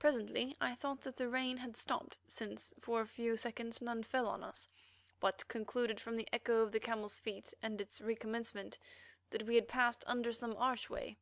Presently 0.00 0.56
I 0.60 0.74
thought 0.74 1.00
that 1.02 1.16
the 1.16 1.28
rain 1.28 1.56
had 1.56 1.76
stopped, 1.76 2.16
since 2.26 2.74
for 2.80 3.00
a 3.00 3.06
few 3.06 3.36
seconds 3.36 3.80
none 3.80 4.02
fell 4.02 4.26
on 4.26 4.42
us, 4.42 4.66
but 5.20 5.46
concluded 5.46 6.00
from 6.00 6.16
the 6.16 6.26
echo 6.32 6.62
of 6.62 6.72
the 6.72 6.80
camels' 6.80 7.20
feet 7.20 7.54
and 7.62 7.80
its 7.80 8.00
recommencement 8.00 8.78
that 9.30 9.44
we 9.44 9.54
had 9.54 9.68
passed 9.68 10.02
under 10.08 10.32
some 10.32 10.56
archway. 10.56 11.16